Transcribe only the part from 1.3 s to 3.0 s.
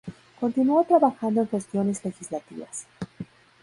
en cuestiones legislativas.